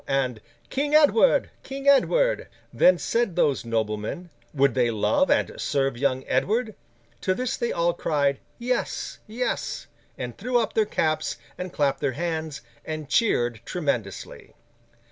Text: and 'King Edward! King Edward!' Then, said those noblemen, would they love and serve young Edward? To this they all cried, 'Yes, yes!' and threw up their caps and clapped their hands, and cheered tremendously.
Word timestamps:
and 0.07 0.41
'King 0.71 0.95
Edward! 0.95 1.51
King 1.61 1.87
Edward!' 1.87 2.47
Then, 2.73 2.97
said 2.97 3.35
those 3.35 3.63
noblemen, 3.63 4.31
would 4.51 4.73
they 4.73 4.89
love 4.89 5.29
and 5.29 5.53
serve 5.61 5.95
young 5.95 6.23
Edward? 6.25 6.73
To 7.21 7.35
this 7.35 7.55
they 7.55 7.71
all 7.71 7.93
cried, 7.93 8.39
'Yes, 8.57 9.19
yes!' 9.27 9.85
and 10.17 10.35
threw 10.35 10.57
up 10.59 10.73
their 10.73 10.85
caps 10.87 11.37
and 11.55 11.71
clapped 11.71 11.99
their 11.99 12.13
hands, 12.13 12.61
and 12.83 13.09
cheered 13.09 13.61
tremendously. 13.63 14.55